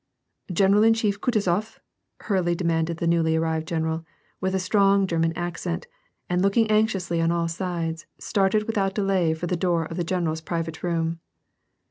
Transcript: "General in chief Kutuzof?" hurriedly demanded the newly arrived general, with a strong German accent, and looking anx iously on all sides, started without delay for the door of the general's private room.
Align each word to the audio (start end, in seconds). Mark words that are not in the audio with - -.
"General 0.51 0.81
in 0.83 0.95
chief 0.95 1.21
Kutuzof?" 1.21 1.77
hurriedly 2.21 2.55
demanded 2.55 2.97
the 2.97 3.05
newly 3.05 3.35
arrived 3.35 3.67
general, 3.67 4.03
with 4.39 4.55
a 4.55 4.59
strong 4.59 5.05
German 5.05 5.31
accent, 5.35 5.85
and 6.27 6.41
looking 6.41 6.65
anx 6.71 6.95
iously 6.95 7.21
on 7.23 7.31
all 7.31 7.47
sides, 7.47 8.07
started 8.17 8.63
without 8.63 8.95
delay 8.95 9.35
for 9.35 9.45
the 9.45 9.55
door 9.55 9.85
of 9.85 9.97
the 9.97 10.03
general's 10.03 10.41
private 10.41 10.81
room. 10.81 11.19